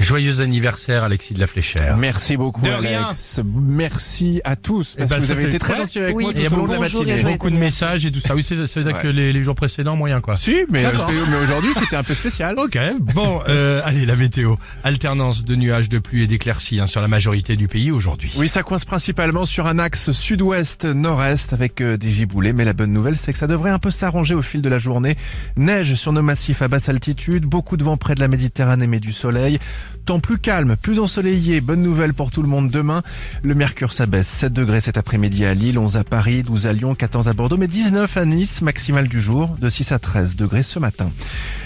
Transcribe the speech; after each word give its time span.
Joyeux 0.00 0.40
anniversaire 0.40 1.04
Alexis 1.04 1.34
de 1.34 1.40
la 1.40 1.46
Fléchère. 1.46 1.96
Merci 1.98 2.36
beaucoup 2.38 2.62
De 2.62 2.70
rien. 2.70 3.04
Alex. 3.04 3.40
Merci 3.44 4.40
à 4.44 4.56
tous 4.56 4.94
parce 4.96 5.10
Eh 5.10 5.14
ben, 5.14 5.16
que 5.16 5.20
vous 5.20 5.26
ça 5.26 5.32
avez 5.34 5.44
été 5.44 5.58
très 5.58 5.74
gentil 5.76 5.98
avec 5.98 6.16
Oui. 6.16 6.24
moi 6.24 6.32
Il 6.34 6.42
y 6.42 6.46
a 6.46 6.48
tout 6.48 6.54
au 6.54 6.58
long 6.58 6.66
de 6.68 6.72
la 6.72 6.78
matinée. 6.80 7.22
Beaucoup 7.22 7.50
de 7.50 7.56
messages 7.56 8.06
et 8.06 8.10
tout 8.10 8.20
ça. 8.20 8.34
Oui, 8.34 8.42
c'est 8.42 8.54
vrai. 8.56 9.02
que 9.02 9.08
les, 9.08 9.30
les 9.30 9.42
jours 9.42 9.54
précédents, 9.54 9.96
moyen 9.96 10.20
quoi. 10.22 10.36
Si, 10.36 10.56
mais, 10.70 10.86
euh, 10.86 10.90
mais 11.30 11.36
aujourd'hui 11.42 11.72
c'était 11.74 11.96
un 11.96 12.02
peu 12.02 12.14
spécial. 12.14 12.58
Ok, 12.58 12.78
bon, 13.14 13.42
euh, 13.48 13.82
allez, 13.84 14.06
la 14.06 14.16
météo. 14.16 14.54
Alternance 14.84 15.44
de 15.44 15.54
nuages, 15.54 15.88
de 15.90 15.98
pluie 15.98 16.22
et 16.24 16.26
d'éclaircies 16.26 16.80
hein, 16.80 16.86
sur 16.86 17.02
la 17.02 17.08
majorité 17.08 17.54
du 17.56 17.68
pays 17.68 17.90
aujourd'hui. 17.90 18.32
Oui, 18.36 18.48
ça 18.48 18.62
coince 18.62 18.86
principalement 18.86 19.44
sur 19.44 19.66
un 19.66 19.78
axe 19.78 20.12
sud-ouest-nord-est 20.12 21.52
avec 21.52 21.80
euh, 21.82 21.96
des 21.98 22.10
giboulées, 22.10 22.52
mais 22.54 22.64
la 22.64 22.72
bonne 22.72 22.92
nouvelle 22.92 23.16
c'est 23.18 23.32
que 23.32 23.38
ça 23.38 23.46
devrait 23.46 23.70
un 23.70 23.78
peu 23.78 23.90
s'arranger 23.90 24.34
au 24.34 24.42
fil 24.42 24.62
de 24.62 24.68
la 24.70 24.78
journée. 24.78 25.16
Neige 25.56 25.94
sur 25.94 26.12
nos 26.12 26.22
massifs 26.22 26.62
à 26.62 26.68
basse 26.68 26.88
altitude, 26.88 27.44
beaucoup 27.44 27.76
de 27.76 27.84
vent 27.84 27.96
près 27.98 28.14
de 28.14 28.20
la 28.20 28.28
Méditerranée 28.28 28.86
mais 28.86 29.00
du 29.00 29.12
soleil. 29.12 29.58
Temps 30.04 30.20
plus 30.20 30.38
calme, 30.38 30.76
plus 30.76 30.98
ensoleillé, 30.98 31.60
bonne 31.60 31.82
nouvelle 31.82 32.14
pour 32.14 32.30
tout 32.30 32.42
le 32.42 32.48
monde 32.48 32.68
demain. 32.70 33.02
Le 33.42 33.54
mercure 33.54 33.92
s'abaisse, 33.92 34.28
7 34.28 34.52
degrés 34.52 34.80
cet 34.80 34.96
après-midi 34.96 35.44
à 35.44 35.54
Lille, 35.54 35.78
11 35.78 35.96
à 35.96 36.04
Paris, 36.04 36.42
12 36.42 36.66
à 36.66 36.72
Lyon, 36.72 36.94
14 36.94 37.28
à 37.28 37.32
Bordeaux, 37.32 37.56
mais 37.56 37.68
19 37.68 38.16
à 38.16 38.24
Nice, 38.24 38.62
maximale 38.62 39.08
du 39.08 39.20
jour, 39.20 39.56
de 39.60 39.68
6 39.68 39.92
à 39.92 39.98
13 39.98 40.36
degrés 40.36 40.62
ce 40.62 40.78
matin. 40.78 41.10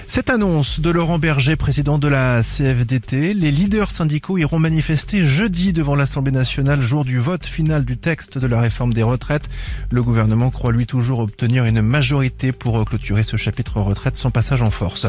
Cette 0.07 0.31
annonce 0.31 0.81
de 0.81 0.91
Laurent 0.91 1.19
Berger, 1.19 1.57
président 1.57 1.99
de 1.99 2.09
la 2.09 2.43
CFDT, 2.43 3.33
les 3.35 3.51
leaders 3.51 3.91
syndicaux 3.91 4.39
iront 4.39 4.59
manifester 4.59 5.27
jeudi 5.27 5.73
devant 5.73 5.97
l'Assemblée 5.97 6.31
nationale, 6.31 6.81
jour 6.81 7.05
du 7.05 7.19
vote 7.19 7.47
final 7.47 7.85
du 7.85 7.97
texte 7.97 8.39
de 8.39 8.47
la 8.47 8.61
réforme 8.61 8.93
des 8.93 9.03
retraites. 9.03 9.49
Le 9.91 10.03
gouvernement 10.03 10.51
croit 10.51 10.73
lui 10.73 10.87
toujours 10.87 11.21
obtenir 11.21 11.65
une 11.65 11.81
majorité 11.81 12.53
pour 12.53 12.85
clôturer 12.85 13.23
ce 13.23 13.37
chapitre 13.37 13.81
retraite 13.81 14.17
sans 14.17 14.31
passage 14.31 14.63
en 14.63 14.71
force. 14.71 15.07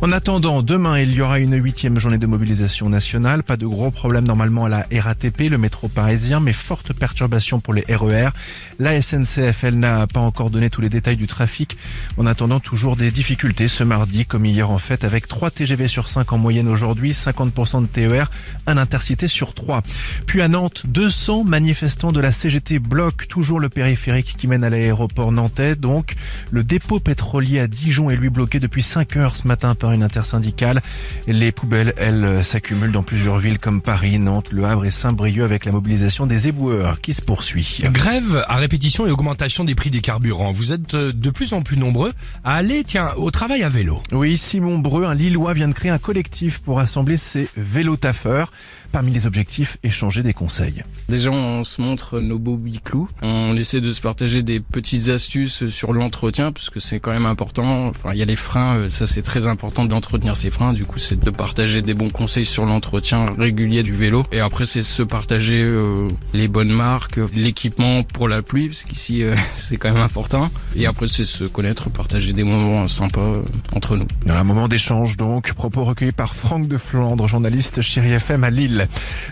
En 0.00 0.10
attendant, 0.12 0.62
demain, 0.62 0.98
il 0.98 1.12
y 1.12 1.20
aura 1.20 1.38
une 1.38 1.60
huitième 1.60 1.98
journée 1.98 2.18
de 2.18 2.26
mobilisation 2.26 2.88
nationale. 2.88 3.42
Pas 3.42 3.58
de 3.58 3.66
gros 3.66 3.90
problèmes 3.90 4.26
normalement 4.26 4.64
à 4.64 4.68
la 4.68 4.86
RATP, 4.90 5.50
le 5.50 5.58
métro 5.58 5.88
parisien, 5.88 6.40
mais 6.40 6.54
forte 6.54 6.94
perturbation 6.94 7.60
pour 7.60 7.74
les 7.74 7.84
RER. 7.88 8.30
La 8.78 9.00
SNCF, 9.00 9.64
elle 9.64 9.78
n'a 9.78 10.06
pas 10.06 10.20
encore 10.20 10.50
donné 10.50 10.70
tous 10.70 10.80
les 10.80 10.88
détails 10.88 11.16
du 11.16 11.26
trafic. 11.26 11.76
En 12.16 12.26
attendant, 12.26 12.60
toujours 12.60 12.96
des 12.96 13.10
difficultés 13.10 13.68
ce 13.68 13.84
mardi, 13.84 14.24
hier 14.44 14.70
en 14.70 14.78
fait, 14.78 15.04
avec 15.04 15.28
3 15.28 15.50
TGV 15.50 15.88
sur 15.88 16.08
5 16.08 16.32
en 16.32 16.38
moyenne 16.38 16.68
aujourd'hui, 16.68 17.12
50% 17.12 17.82
de 17.82 17.86
TER, 17.86 18.30
un 18.66 18.76
intercité 18.76 19.28
sur 19.28 19.54
3. 19.54 19.82
Puis 20.26 20.42
à 20.42 20.48
Nantes, 20.48 20.82
200 20.86 21.44
manifestants 21.44 22.12
de 22.12 22.20
la 22.20 22.32
CGT 22.32 22.78
bloquent 22.78 23.26
toujours 23.28 23.60
le 23.60 23.68
périphérique 23.68 24.34
qui 24.36 24.46
mène 24.46 24.64
à 24.64 24.70
l'aéroport 24.70 25.32
nantais. 25.32 25.76
Donc, 25.76 26.14
le 26.50 26.64
dépôt 26.64 27.00
pétrolier 27.00 27.60
à 27.60 27.66
Dijon 27.66 28.10
est 28.10 28.16
lui 28.16 28.30
bloqué 28.30 28.60
depuis 28.60 28.82
5 28.82 29.16
heures 29.16 29.36
ce 29.36 29.46
matin 29.46 29.74
par 29.74 29.92
une 29.92 30.02
intersyndicale. 30.02 30.80
Les 31.26 31.52
poubelles, 31.52 31.94
elles, 31.96 32.44
s'accumulent 32.44 32.92
dans 32.92 33.02
plusieurs 33.02 33.38
villes 33.38 33.58
comme 33.58 33.80
Paris, 33.80 34.18
Nantes, 34.18 34.52
Le 34.52 34.64
Havre 34.64 34.84
et 34.84 34.90
Saint-Brieuc 34.90 35.44
avec 35.44 35.64
la 35.64 35.72
mobilisation 35.72 36.26
des 36.26 36.48
éboueurs 36.48 37.00
qui 37.00 37.14
se 37.14 37.22
poursuit. 37.22 37.78
Grève 37.84 38.44
à 38.48 38.56
répétition 38.56 39.06
et 39.06 39.10
augmentation 39.10 39.64
des 39.64 39.74
prix 39.74 39.90
des 39.90 40.00
carburants. 40.00 40.52
Vous 40.52 40.72
êtes 40.72 40.94
euh, 40.94 41.12
de 41.12 41.30
plus 41.30 41.52
en 41.52 41.62
plus 41.62 41.76
nombreux 41.76 42.12
à 42.44 42.54
aller, 42.54 42.84
tiens, 42.84 43.10
au 43.16 43.30
travail 43.30 43.62
à 43.62 43.68
vélo. 43.68 44.02
Oui, 44.12 44.27
Simon 44.36 44.78
Breu, 44.78 45.04
un 45.04 45.14
Lillois, 45.14 45.54
vient 45.54 45.68
de 45.68 45.72
créer 45.72 45.90
un 45.90 45.98
collectif 45.98 46.58
pour 46.58 46.78
rassembler 46.78 47.16
ses 47.16 47.48
vélotaffeurs. 47.56 48.50
Parmi 48.90 49.12
les 49.12 49.26
objectifs, 49.26 49.76
échanger 49.82 50.22
des 50.22 50.32
conseils. 50.32 50.82
Déjà, 51.10 51.30
on 51.30 51.62
se 51.62 51.82
montre 51.82 52.20
nos 52.20 52.38
beaux 52.38 52.56
biclous. 52.56 53.06
On 53.20 53.54
essaie 53.54 53.82
de 53.82 53.92
se 53.92 54.00
partager 54.00 54.42
des 54.42 54.60
petites 54.60 55.10
astuces 55.10 55.68
sur 55.68 55.92
l'entretien, 55.92 56.52
parce 56.52 56.70
que 56.70 56.80
c'est 56.80 56.98
quand 56.98 57.10
même 57.10 57.26
important. 57.26 57.88
Enfin, 57.88 58.14
il 58.14 58.18
y 58.18 58.22
a 58.22 58.24
les 58.24 58.34
freins, 58.34 58.76
euh, 58.76 58.88
ça 58.88 59.06
c'est 59.06 59.20
très 59.20 59.46
important 59.46 59.84
d'entretenir 59.84 60.38
ses 60.38 60.50
freins. 60.50 60.72
Du 60.72 60.86
coup, 60.86 60.98
c'est 60.98 61.20
de 61.20 61.30
partager 61.30 61.82
des 61.82 61.92
bons 61.92 62.08
conseils 62.08 62.46
sur 62.46 62.64
l'entretien 62.64 63.34
régulier 63.38 63.82
du 63.82 63.92
vélo. 63.92 64.24
Et 64.32 64.40
après, 64.40 64.64
c'est 64.64 64.82
se 64.82 65.02
partager 65.02 65.62
euh, 65.62 66.08
les 66.32 66.48
bonnes 66.48 66.72
marques, 66.72 67.20
l'équipement 67.34 68.02
pour 68.04 68.26
la 68.26 68.40
pluie, 68.40 68.68
parce 68.68 68.84
qu'ici, 68.84 69.22
euh, 69.22 69.36
c'est 69.54 69.76
quand 69.76 69.92
même 69.92 70.02
important. 70.02 70.50
Et 70.76 70.86
après, 70.86 71.08
c'est 71.08 71.24
se 71.24 71.44
connaître, 71.44 71.90
partager 71.90 72.32
des 72.32 72.44
moments 72.44 72.88
sympas 72.88 73.42
entre 73.74 73.98
nous. 73.98 74.06
Dans 74.26 74.34
un 74.34 74.44
moment 74.44 74.68
d'échange 74.68 75.16
donc, 75.16 75.52
propos 75.54 75.84
recueillis 75.84 76.12
par 76.12 76.34
Franck 76.34 76.68
de 76.68 76.76
Flandre, 76.76 77.28
journaliste 77.28 77.82
chez 77.82 78.00
FM 78.00 78.44
à 78.44 78.50
Lille. 78.50 78.88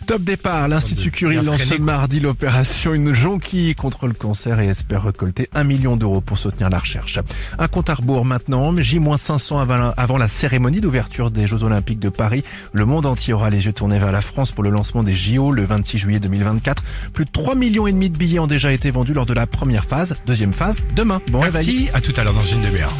Top 0.06 0.22
départ, 0.22 0.68
l'Institut 0.68 1.10
Curie 1.10 1.36
lance 1.36 1.64
ce 1.64 1.74
mardi 1.74 2.20
l'opération 2.20 2.94
Une 2.94 3.12
jonquille 3.12 3.74
contre 3.74 4.06
le 4.06 4.14
cancer 4.14 4.60
et 4.60 4.68
espère 4.68 5.02
récolter 5.04 5.48
un 5.54 5.64
million 5.64 5.96
d'euros 5.96 6.20
pour 6.20 6.38
soutenir 6.38 6.70
la 6.70 6.78
recherche. 6.78 7.18
Un 7.58 7.68
compte 7.68 7.90
à 7.90 7.94
rebours 7.94 8.24
maintenant, 8.24 8.74
J-500 8.74 9.92
avant 9.96 10.18
la, 10.18 10.28
cérémonie 10.28 10.80
d'ouverture 10.80 11.30
des 11.30 11.46
Jeux 11.46 11.64
Olympiques 11.64 12.00
de 12.00 12.08
Paris. 12.08 12.44
Le 12.72 12.84
monde 12.84 13.06
entier 13.06 13.32
aura 13.34 13.50
les 13.50 13.66
yeux 13.66 13.72
tournés 13.72 13.98
vers 13.98 14.12
la 14.12 14.22
France 14.22 14.52
pour 14.52 14.64
le 14.64 14.70
lancement 14.70 15.02
des 15.02 15.14
JO 15.14 15.52
le 15.52 15.64
26 15.64 15.98
juillet 15.98 16.20
2024. 16.20 16.82
Plus 17.12 17.24
de 17.24 17.30
3 17.30 17.54
millions 17.54 17.86
et 17.86 17.92
demi 17.92 18.08
de 18.08 18.16
billets 18.16 18.38
ont 18.38 18.46
déjà 18.46 18.72
été 18.72 18.90
vendus 18.90 19.12
lors 19.12 19.26
de 19.26 19.34
la 19.34 19.46
première 19.46 19.84
phase. 19.84 20.16
Deuxième 20.26 20.52
phase, 20.52 20.84
demain. 20.94 21.20
Bon 21.30 21.40
réveil. 21.40 21.66
Merci, 21.66 21.88
à 21.92 22.00
tout 22.00 22.12
à 22.18 22.24
l'heure 22.24 22.34
dans 22.34 22.44
une 22.44 22.62
demi-heure. 22.62 22.92